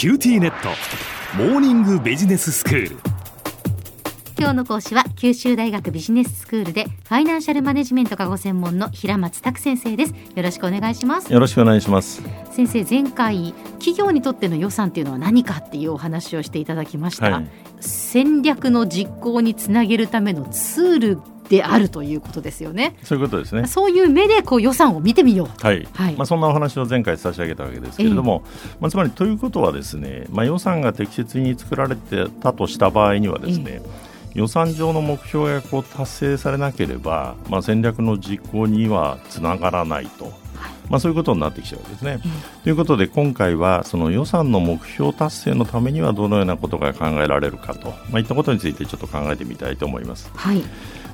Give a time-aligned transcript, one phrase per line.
[0.00, 0.70] QTnet。
[1.36, 2.96] モーニングビジネススクール。
[4.38, 10.14] 今日の講師は九州大学ビジネススクールでファイナンシャルマネジメントがご専門の平松拓先生です。
[10.34, 11.30] よろしくお願いします。
[11.30, 12.22] よろしくお願いします。
[12.50, 17.46] 先生前回企業にとっての予算っていうのは何かっていうお話をしていただきました、はい、
[17.80, 21.18] 戦略の実行につなげるためのツール
[21.50, 22.96] であるということですよね。
[23.02, 23.66] そういうことですね。
[23.66, 25.66] そういう目でこう予算を見てみよう。
[25.66, 25.86] はい。
[25.94, 33.64] はい、まあそんなお話を前回差し上げたわけですけれども、えー、まあつまりということはですね、まあ予算が適切に作られてたとした場合にはですね。
[33.66, 40.32] えー予算上の目標がこう達成されなければ、まあ、戦略の実行にはつながらないと、
[40.90, 42.20] まあ、そういうことになってきちゃうわけですね。
[42.64, 50.30] ということで今回はその予算の目標達成のためにはどのようなことが考えられるかと、まあ、いったことについてちょっと考えてみたいと思います。
[50.34, 50.62] はい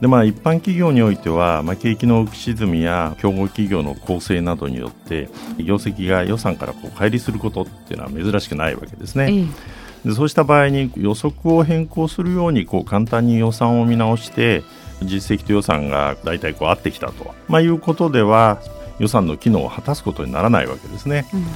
[0.00, 9.28] でまあ、一般企業においては、まあ、景気の浮き沈みや競合企業の構成などによって業績が予算からこう乖離することっていうのは珍しくないわけですね。
[9.30, 14.62] ええでそうした場合に予測を変更するようにこう簡単に予算を見直して
[15.04, 18.60] 実績と予算が大体こう合ってきたと、まあ、いうことでは
[18.98, 21.26] 予算の機能を果たすことにならないわけですね。
[21.34, 21.46] うん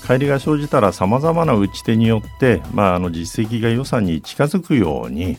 [0.00, 5.38] 乖離が生じたらさまざまな打ち手によって、まあ、あの実績が予算に近づくように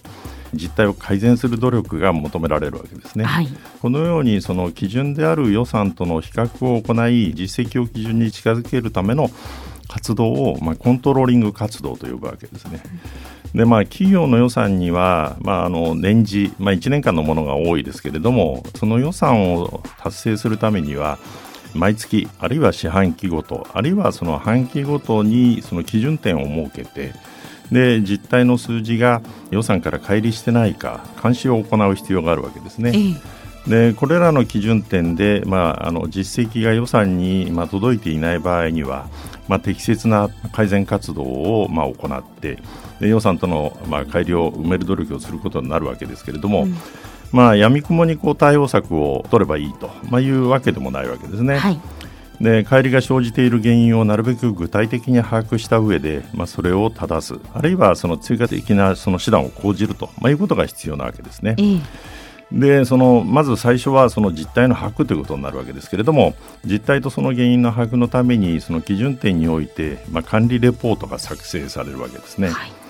[0.54, 3.26] 実態を改善する努力が求められるわけですね。
[3.26, 3.48] はい、
[3.82, 9.30] このようにその基準である予算との比較を行い実績を基準に近づけるための
[9.92, 12.81] 活動を、まあ、コントローリング活動と呼ぶわけですね。
[13.53, 21.20] でまあ、企業の予算には、まあ、あの年次、まあ、1年間のものが多いですけれどもその予算を達成するためには
[21.73, 27.14] 毎月あるいは四半期ごとあるいはその半期ごとにその基準点を設けて
[27.73, 32.94] で実態の数字が予算から乖離してないか監視を行う必要があるわけですね。
[33.67, 39.08] でこれらの基準点で、まあ、あの実績が予算に、まあ、届いていない場合には、
[39.48, 42.58] まあ、適切な改善活動を、まあ、行って
[43.00, 46.76] で予算との、まあ、改良を埋める努力をすることになるわけですけれども、うん、
[47.32, 51.58] まあ、闇雲にこう対応策を取ればいいと、まあ、いうわけでもないわけですね。
[51.58, 51.80] はい
[52.42, 61.54] で帰りが生じている原因をなるべく具体的に把握した上で、まあ、それを正すあるいはその追加的なその手段を講じると、まあ、いうことが必要なわけですね。
[61.60, 61.82] えー
[62.52, 66.36] でそのまず最初はその実態の把握ということになるわけですけれども
[66.66, 72.50] 実態とその原因の把握のためにその基準点において、まあ、管理レポートが作成されるわけですね。
[72.50, 72.80] はい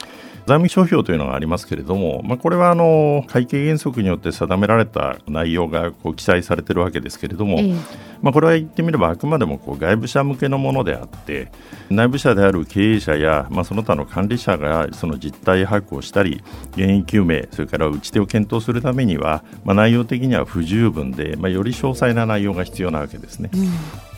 [0.51, 7.73] 財務諸表というのがありますけれども、まあ、これはあの会計原則によって定められた内容がこう記載されているわけですけれども、え
[8.21, 11.49] まあ、これは言ってみればあくまでもこう外部者向けのものであって
[11.89, 16.43] 内部者である経営者や、まあ、その他の管理者がその実態把握をしたり
[16.75, 23.51] 原因究明それから打ち手を検討するためには、まあ、内容的には不十分で、まあ、より詳細な内容が必要なわけですね。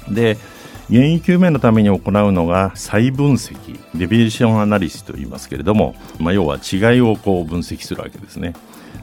[0.07, 0.39] うん、で
[0.89, 8.53] 原因究明のために行うのが再分析デビエーションアナリシスと言いますけれども、まあ、要は違いをこう分析するわけですね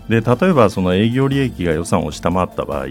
[0.09, 2.87] で例えばその営業利益が予算を下回った場合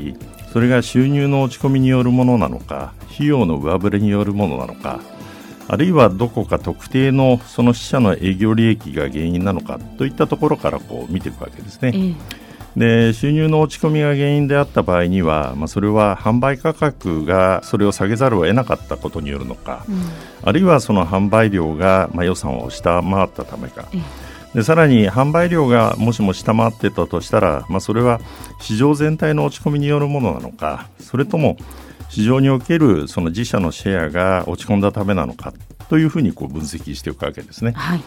[0.52, 5.02] それが収入の落ち込みによるものなのか費用の上振れによるものなのか
[5.68, 11.92] あるいはどこか特定のその支社の営業利益が原因なのかといったところからこう見ていくわけですね。
[11.94, 20.02] えーで収入の落ち込みが原因であった場合には、まあ、それは販売価格がそれを下げざるを得なかったことによるのか、うん、
[20.44, 23.88] あるいはその販売量が、まあ、予算を下回ったためか。
[24.54, 28.20] でさらに販売量がもしも下回ってたとしたら、まあ、それは
[28.60, 31.56] 市場全体の落ち込みによるものなのかそれとも
[32.10, 35.54] 市場におけるその自社のシェアが落ち込んだためなのか
[35.88, 37.74] というふうにこう分析していくわけですね。
[37.74, 38.04] はい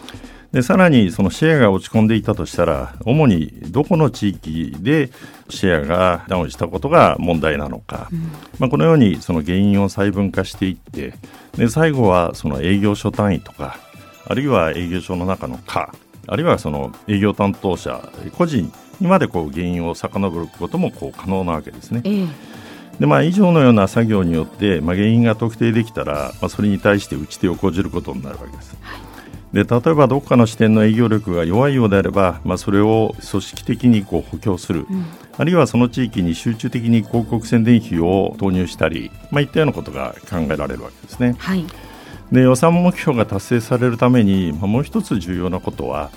[0.53, 5.09] でさらにそのシェアが落ち込んでいたとしたら主にどこの地域で
[5.49, 8.19] シェアがダウンしたことが問題なのか、うん、
[8.59, 11.15] まあ、このようにその原因を細分化していって
[11.57, 13.77] で最後はその営業所単位とか
[14.27, 15.93] あるいは営業所の中の課
[16.27, 18.71] あるいはその営業担当者個人
[19.01, 22.01] にまでこう原因を遡ることもこう可能なわけですね。
[22.05, 22.29] えー
[22.99, 28.77] でまあ、以上のような作業によって、まあ、原因が特定できたら、まあ、それに対して打ち手を講じることになるわけです。
[28.81, 29.12] はい
[29.53, 35.05] で例えばどこかの支店の営業力が弱いようであれば、まあ、それを組織的にこう補強する、うん、
[35.37, 41.35] あるいはその地域に集中的に広告宣伝費を投入したり、まあ、いったようなことが考えられるわけですね。
[41.37, 41.65] はい、
[42.31, 46.09] で予算目標が達成されるために、まあ、もう一つ重要なことは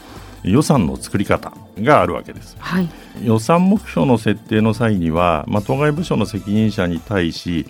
[0.43, 2.88] 予算の作り方があるわけです、はい、
[3.23, 7.67] 予算目標の設定の際には、まあ、当該部署の責任者に対し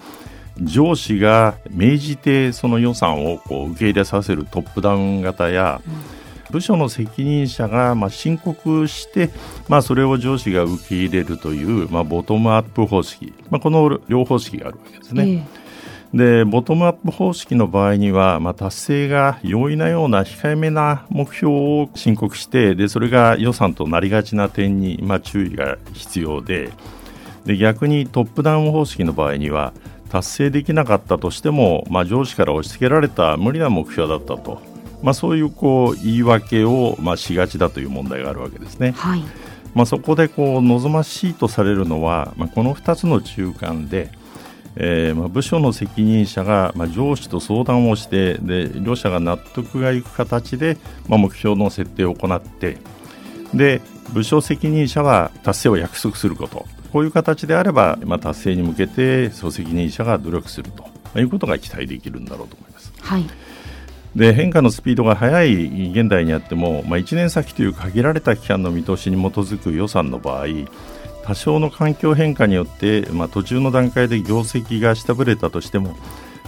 [0.61, 5.81] 上司が命じてその予算をこう受け入れさせるトップダウン型や、
[6.51, 9.31] 部署の責任者がまあ申告して、
[9.69, 15.47] まあ、それを上司が受け入れるという、まあ、ボトムアップ方式、まあ、この両方式があるわけですね。
[16.15, 26.71] でボトムアップ方式の場合には、まあ、達成が容易なような控えめな目標を申告してでそれが予算となりがちな点に、まあ、注意が必要で
[27.45, 29.73] で逆にトップダウン方式の場合には
[30.17, 34.63] 達成できなかったとしても、まあ、上司から押し付けられた無理な目標だったと、
[35.03, 38.93] まあ、そういうこう言い訳を、まあ、しがちだという問題があるわけですね。
[38.93, 39.23] はい
[39.75, 44.11] まあ、そこでこう望ましいとされるのは、まあ、この2つの中間で、
[44.77, 50.79] えー、まあ部署の責任者が、まあ、上司と相談をしてで両者が納得がいく形で、
[51.09, 52.79] まあ、目標の設定を行って
[53.53, 56.67] で部署責任者は達成を約束すること。
[56.93, 60.87] こういう形であれば、まあ、達成に向けて総責任者が努力すると。
[61.21, 62.93] いうことが期待できるんだろうと思います。
[63.01, 63.25] はい。
[64.15, 70.47] で変化のスピードが速い現代にあっても、まあ、1年先という限られた期間の見通しに基づく予算の場合
[71.27, 75.97] 多少の環境変化によって、まあ、途中の段階で業績が下振れたとしても、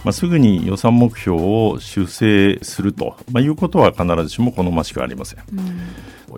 [0.03, 5.43] まあ、すぐに予算目標を修正すると、まあ、いうことは必ずしも好ましくありません、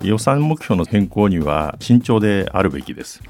[0.00, 3.20] うん、予算目標の変更には慎重であるべきです。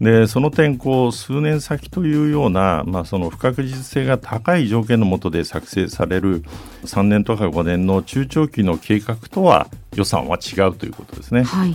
[0.00, 6.42] でその点こう数年先というような、まあ、その不確実性が高い条件の下で作成される
[6.82, 11.44] 3年とか5年の中長期の計画とは予算は違うということですね。
[11.44, 11.74] はい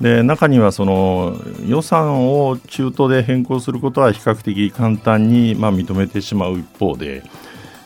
[0.00, 7.22] で中にはその予算を中途で変更することは比較的簡単にまあ認めてしまう一方で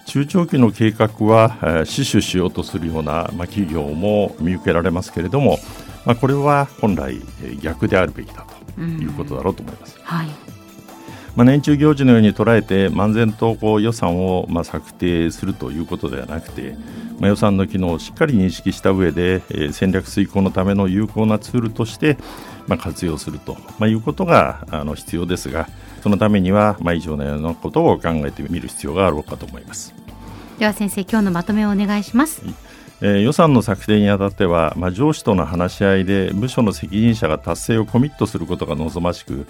[0.07, 5.59] 中長期の計画は死守しようとするような、まあ、企業も見受けられますけれども、
[6.05, 7.21] まあ、これは本来
[7.63, 9.97] 逆であるべきだということだろうと思います。
[9.97, 10.60] うん、はい
[11.37, 16.75] まあ、年中行事のように捉えて漫然とこう予算をまあ策定するということではなくて、
[17.19, 22.19] まあ、予算の機能をしっかり認識した上で、えー、戦略遂行のための有効なツールとして
[22.67, 25.69] まあ活用すると、まあ、いうことがあの必要ですが
[26.03, 29.95] そのためにはまあ以上のようなことを考えてみる必要があろうかと思います
[30.61, 32.43] では先生今日のまとめをお願いします。
[33.01, 39.47] えー、予算の策定にあたっては、まあ、上司との話し合いで部署の責任者が達成をコミットすることが望ましく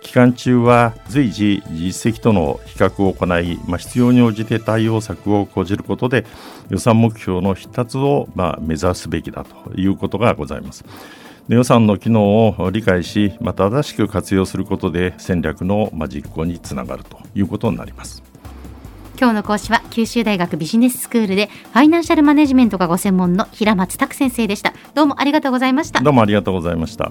[0.00, 6.24] 期間中は随時実績との比較を行い、まあ、必要に応じて対応策を講じることで
[6.70, 10.84] 予算目標の必達をまあ目指すべきだということがございます。
[11.48, 18.22] 予算の機能を理解し、まあ、正しく活用することで戦略の実行につながるということになります。
[19.18, 27.10] 今日の講師は九州大学ビジネススクールでファイナンシャルマネジメントがご専門の平松卓先生でしたどうもありがとうございましたどうもありがとうございました